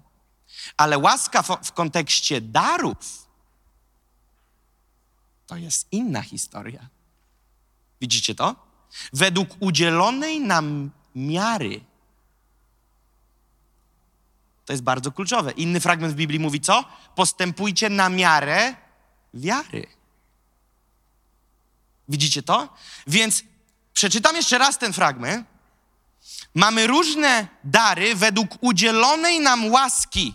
Ale 0.76 0.98
łaska 0.98 1.42
w, 1.42 1.72
kontekście 1.72 2.40
darów 2.40 3.26
to 5.46 5.56
jest 5.56 5.86
inna 5.92 6.22
historia. 6.22 6.88
Widzicie 8.00 8.34
to? 8.34 8.56
Według 9.12 9.48
udzielonej 9.60 10.40
nam 10.40 10.90
miary. 11.14 11.80
To 14.70 14.72
jest 14.72 14.82
bardzo 14.82 15.12
kluczowe. 15.12 15.50
Inny 15.50 15.80
fragment 15.80 16.12
w 16.12 16.16
Biblii 16.16 16.40
mówi 16.40 16.60
co? 16.60 16.84
Postępujcie 17.14 17.88
na 17.88 18.08
miarę 18.08 18.74
wiary. 19.34 19.86
Widzicie 22.08 22.42
to? 22.42 22.74
Więc 23.06 23.44
przeczytam 23.92 24.36
jeszcze 24.36 24.58
raz 24.58 24.78
ten 24.78 24.92
fragment. 24.92 25.46
Mamy 26.54 26.86
różne 26.86 27.48
dary 27.64 28.14
według 28.14 28.50
udzielonej 28.60 29.40
nam 29.40 29.70
łaski. 29.70 30.34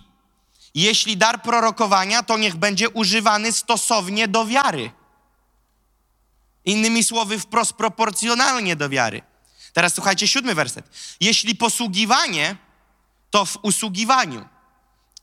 Jeśli 0.74 1.18
dar 1.18 1.42
prorokowania, 1.42 2.24
to 2.24 2.38
niech 2.38 2.56
będzie 2.56 2.90
używany 2.90 3.52
stosownie 3.52 4.28
do 4.28 4.46
wiary. 4.46 4.92
Innymi 6.66 7.04
słowy, 7.04 7.40
wprost 7.40 7.74
proporcjonalnie 7.74 8.76
do 8.76 8.90
wiary. 8.90 9.22
Teraz 9.74 9.94
słuchajcie, 9.94 10.28
siódmy 10.28 10.56
werset. 10.56 10.90
Jeśli 11.20 11.56
posługiwanie, 11.56 12.65
to 13.36 13.46
w 13.46 13.58
usługiwaniu. 13.62 14.46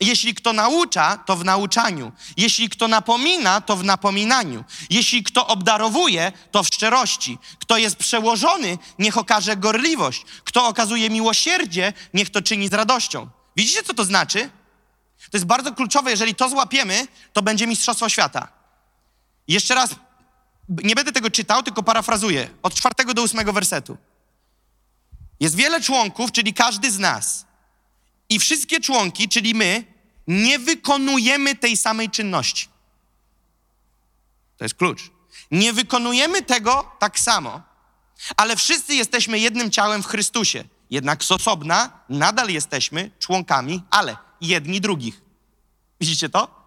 Jeśli 0.00 0.34
kto 0.34 0.52
naucza, 0.52 1.16
to 1.16 1.36
w 1.36 1.44
nauczaniu. 1.44 2.12
Jeśli 2.36 2.68
kto 2.68 2.88
napomina, 2.88 3.60
to 3.60 3.76
w 3.76 3.84
napominaniu. 3.84 4.64
Jeśli 4.90 5.22
kto 5.22 5.46
obdarowuje, 5.46 6.32
to 6.50 6.62
w 6.62 6.66
szczerości. 6.66 7.38
Kto 7.58 7.76
jest 7.76 7.96
przełożony, 7.96 8.78
niech 8.98 9.18
okaże 9.18 9.56
gorliwość. 9.56 10.24
Kto 10.44 10.66
okazuje 10.66 11.10
miłosierdzie, 11.10 11.92
niech 12.14 12.30
to 12.30 12.42
czyni 12.42 12.68
z 12.68 12.72
radością. 12.72 13.28
Widzicie, 13.56 13.82
co 13.82 13.94
to 13.94 14.04
znaczy? 14.04 14.50
To 15.30 15.36
jest 15.36 15.46
bardzo 15.46 15.74
kluczowe. 15.74 16.10
Jeżeli 16.10 16.34
to 16.34 16.48
złapiemy, 16.48 17.06
to 17.32 17.42
będzie 17.42 17.66
Mistrzostwo 17.66 18.08
Świata. 18.08 18.48
Jeszcze 19.48 19.74
raz, 19.74 19.90
nie 20.68 20.94
będę 20.94 21.12
tego 21.12 21.30
czytał, 21.30 21.62
tylko 21.62 21.82
parafrazuję. 21.82 22.50
Od 22.62 22.74
czwartego 22.74 23.14
do 23.14 23.22
ósmego 23.22 23.52
wersetu. 23.52 23.96
Jest 25.40 25.54
wiele 25.54 25.80
członków, 25.80 26.32
czyli 26.32 26.54
każdy 26.54 26.90
z 26.90 26.98
nas. 26.98 27.51
I 28.32 28.38
wszystkie 28.38 28.80
członki, 28.80 29.28
czyli 29.28 29.54
my, 29.54 29.84
nie 30.26 30.58
wykonujemy 30.58 31.54
tej 31.54 31.76
samej 31.76 32.10
czynności. 32.10 32.68
To 34.56 34.64
jest 34.64 34.74
klucz. 34.74 35.10
Nie 35.50 35.72
wykonujemy 35.72 36.42
tego 36.42 36.92
tak 36.98 37.18
samo, 37.18 37.62
ale 38.36 38.56
wszyscy 38.56 38.94
jesteśmy 38.94 39.38
jednym 39.38 39.70
ciałem 39.70 40.02
w 40.02 40.06
Chrystusie. 40.06 40.64
Jednak 40.90 41.24
z 41.24 41.32
osobna 41.32 42.00
nadal 42.08 42.48
jesteśmy 42.48 43.10
członkami, 43.18 43.82
ale 43.90 44.16
jedni 44.40 44.80
drugich. 44.80 45.20
Widzicie 46.00 46.28
to? 46.28 46.62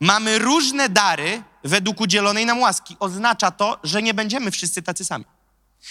Mamy 0.00 0.38
różne 0.38 0.88
dary 0.88 1.42
według 1.64 2.00
udzielonej 2.00 2.46
nam 2.46 2.60
łaski. 2.60 2.96
Oznacza 3.00 3.50
to, 3.50 3.80
że 3.84 4.02
nie 4.02 4.14
będziemy 4.14 4.50
wszyscy 4.50 4.82
tacy 4.82 5.04
sami. 5.04 5.24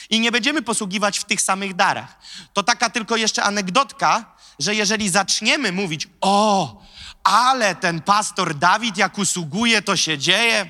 I 0.09 0.19
nie 0.19 0.31
będziemy 0.31 0.61
posługiwać 0.61 1.19
w 1.19 1.23
tych 1.23 1.41
samych 1.41 1.75
darach. 1.75 2.19
To 2.53 2.63
taka 2.63 2.89
tylko 2.89 3.17
jeszcze 3.17 3.43
anegdotka, 3.43 4.35
że 4.59 4.75
jeżeli 4.75 5.09
zaczniemy 5.09 5.71
mówić, 5.71 6.07
o, 6.21 6.81
ale 7.23 7.75
ten 7.75 8.01
pastor 8.01 8.55
Dawid 8.55 8.97
jak 8.97 9.17
usługuje, 9.17 9.81
to 9.81 9.97
się 9.97 10.17
dzieje, 10.17 10.69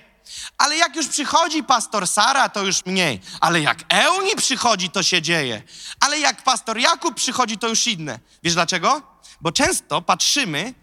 ale 0.57 0.77
jak 0.77 0.95
już 0.95 1.07
przychodzi 1.07 1.63
pastor 1.63 2.07
Sara, 2.07 2.49
to 2.49 2.63
już 2.63 2.85
mniej. 2.85 3.21
Ale 3.39 3.61
jak 3.61 3.83
Euni 3.89 4.35
przychodzi, 4.35 4.89
to 4.89 5.03
się 5.03 5.21
dzieje. 5.21 5.63
Ale 5.99 6.19
jak 6.19 6.43
pastor 6.43 6.77
Jakub 6.77 7.15
przychodzi, 7.15 7.57
to 7.57 7.67
już 7.67 7.87
inne. 7.87 8.19
Wiesz 8.43 8.53
dlaczego? 8.53 9.01
Bo 9.41 9.51
często 9.51 10.01
patrzymy, 10.01 10.73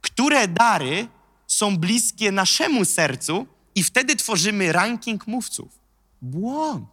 które 0.00 0.48
dary 0.48 1.08
są 1.46 1.76
bliskie 1.76 2.32
naszemu 2.32 2.84
sercu 2.84 3.46
i 3.74 3.84
wtedy 3.84 4.16
tworzymy 4.16 4.72
ranking 4.72 5.26
mówców. 5.26 5.68
Błąd. 6.22 6.84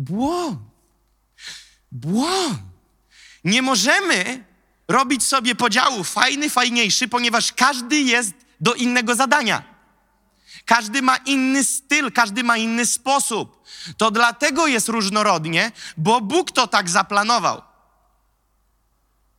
Błąd. 0.00 0.58
Błąd. 1.92 2.58
Nie 3.44 3.62
możemy 3.62 4.44
robić 4.88 5.26
sobie 5.26 5.54
podziału 5.54 6.04
fajny, 6.04 6.50
fajniejszy, 6.50 7.08
ponieważ 7.08 7.52
każdy 7.52 7.96
jest 7.96 8.32
do 8.60 8.74
innego 8.74 9.14
zadania. 9.14 9.62
Każdy 10.64 11.02
ma 11.02 11.16
inny 11.16 11.64
styl, 11.64 12.12
każdy 12.12 12.44
ma 12.44 12.56
inny 12.56 12.86
sposób. 12.86 13.62
To 13.96 14.10
dlatego 14.10 14.66
jest 14.66 14.88
różnorodnie, 14.88 15.72
bo 15.96 16.20
Bóg 16.20 16.50
to 16.50 16.66
tak 16.66 16.90
zaplanował. 16.90 17.62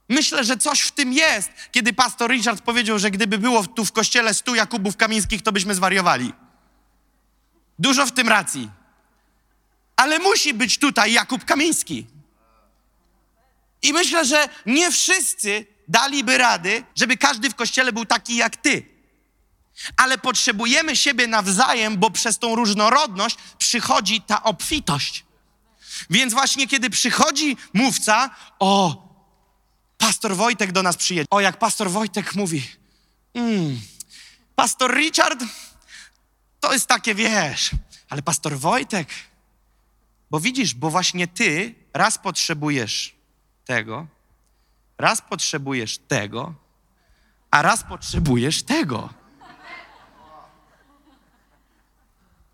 Myślę, 0.09 0.43
że 0.43 0.57
coś 0.57 0.81
w 0.81 0.91
tym 0.91 1.13
jest, 1.13 1.51
kiedy 1.71 1.93
pastor 1.93 2.31
Richard 2.31 2.61
powiedział, 2.61 2.99
że 2.99 3.11
gdyby 3.11 3.37
było 3.37 3.67
tu 3.67 3.85
w 3.85 3.91
kościele 3.91 4.33
stu 4.33 4.55
Jakubów 4.55 4.97
Kamińskich, 4.97 5.41
to 5.41 5.51
byśmy 5.51 5.75
zwariowali. 5.75 6.33
Dużo 7.79 8.05
w 8.05 8.11
tym 8.11 8.29
racji. 8.29 8.80
Ale 10.01 10.19
musi 10.19 10.53
być 10.53 10.77
tutaj 10.77 11.13
Jakub 11.13 11.45
Kamiński. 11.45 12.07
I 13.81 13.93
myślę, 13.93 14.25
że 14.25 14.49
nie 14.65 14.91
wszyscy 14.91 15.65
daliby 15.87 16.37
rady, 16.37 16.83
żeby 16.95 17.17
każdy 17.17 17.49
w 17.49 17.55
kościele 17.55 17.93
był 17.93 18.05
taki 18.05 18.35
jak 18.35 18.55
ty. 18.55 18.85
Ale 19.97 20.17
potrzebujemy 20.17 20.95
siebie 20.95 21.27
nawzajem, 21.27 21.97
bo 21.97 22.11
przez 22.11 22.39
tą 22.39 22.55
różnorodność 22.55 23.37
przychodzi 23.57 24.21
ta 24.21 24.43
obfitość. 24.43 25.25
Więc 26.09 26.33
właśnie 26.33 26.67
kiedy 26.67 26.89
przychodzi 26.89 27.57
mówca, 27.73 28.35
o, 28.59 29.07
pastor 29.97 30.35
Wojtek 30.35 30.71
do 30.71 30.83
nas 30.83 30.97
przyjedzie. 30.97 31.27
O, 31.29 31.39
jak 31.39 31.59
pastor 31.59 31.91
Wojtek 31.91 32.35
mówi, 32.35 32.67
mm, 33.33 33.81
pastor 34.55 34.95
Richard, 34.95 35.43
to 36.59 36.73
jest 36.73 36.87
takie, 36.87 37.15
wiesz, 37.15 37.71
ale 38.09 38.21
pastor 38.21 38.59
Wojtek, 38.59 39.07
bo 40.31 40.39
widzisz, 40.39 40.73
bo 40.73 40.89
właśnie 40.89 41.27
ty 41.27 41.75
raz 41.93 42.17
potrzebujesz 42.17 43.15
tego, 43.65 44.07
raz 44.97 45.21
potrzebujesz 45.21 45.97
tego, 45.97 46.53
a 47.51 47.61
raz 47.61 47.83
potrzebujesz 47.83 48.63
tego. 48.63 49.09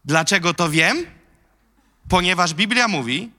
Dlaczego 0.06 0.54
to 0.54 0.70
wiem? 0.70 1.06
Ponieważ 2.10 2.54
Biblia 2.54 2.88
mówi, 2.88 3.32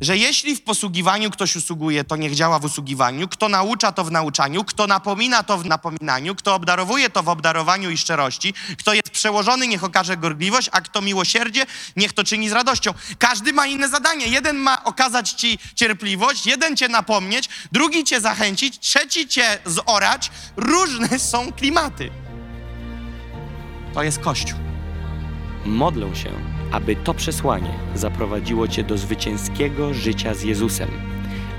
że 0.00 0.16
jeśli 0.16 0.56
w 0.56 0.62
posługiwaniu 0.62 1.30
ktoś 1.30 1.56
usługuje, 1.56 2.04
to 2.04 2.16
niech 2.16 2.34
działa 2.34 2.58
w 2.58 2.64
usługiwaniu, 2.64 3.28
kto 3.28 3.48
naucza, 3.48 3.92
to 3.92 4.04
w 4.04 4.10
nauczaniu, 4.10 4.64
kto 4.64 4.86
napomina, 4.86 5.42
to 5.42 5.58
w 5.58 5.66
napominaniu, 5.66 6.34
kto 6.34 6.54
obdarowuje, 6.54 7.10
to 7.10 7.22
w 7.22 7.28
obdarowaniu 7.28 7.90
i 7.90 7.96
szczerości, 7.96 8.54
kto 8.78 8.94
jest 8.94 9.10
przełożony, 9.10 9.66
niech 9.68 9.84
okaże 9.84 10.16
gorliwość, 10.16 10.68
a 10.72 10.80
kto 10.80 11.00
miłosierdzie, 11.00 11.66
niech 11.96 12.12
to 12.12 12.24
czyni 12.24 12.48
z 12.48 12.52
radością. 12.52 12.94
Każdy 13.18 13.52
ma 13.52 13.66
inne 13.66 13.88
zadanie. 13.88 14.26
Jeden 14.26 14.56
ma 14.56 14.84
okazać 14.84 15.30
ci 15.30 15.58
cierpliwość, 15.74 16.46
jeden 16.46 16.76
cię 16.76 16.88
napomnieć, 16.88 17.48
drugi 17.72 18.04
cię 18.04 18.20
zachęcić, 18.20 18.78
trzeci 18.78 19.28
cię 19.28 19.58
zorać. 19.64 20.30
Różne 20.56 21.18
są 21.30 21.52
klimaty. 21.52 22.10
To 23.94 24.02
jest 24.02 24.18
Kościół. 24.18 24.58
Modlę 25.64 26.16
się, 26.16 26.55
aby 26.72 26.96
to 26.96 27.14
przesłanie 27.14 27.70
zaprowadziło 27.94 28.68
Cię 28.68 28.84
do 28.84 28.98
zwycięskiego 28.98 29.94
życia 29.94 30.34
z 30.34 30.42
Jezusem. 30.42 30.88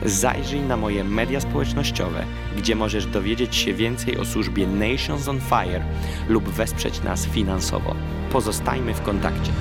Zajrzyj 0.06 0.62
na 0.62 0.78
moje 0.78 1.04
media 1.04 1.39
społecznościowe, 1.39 2.24
gdzie 2.58 2.76
możesz 2.76 3.06
dowiedzieć 3.06 3.56
się 3.56 3.74
więcej 3.74 4.17
o 4.17 4.26
służbie 4.26 4.67
Nations 4.67 5.28
on 5.28 5.39
Fire 5.41 5.84
lub 6.30 6.50
wesprzeć 6.50 7.04
nas 7.04 7.26
finansowo. 7.26 7.96
Pozostajmy 8.32 8.93
w 8.93 9.02
kontakcie. 9.02 9.52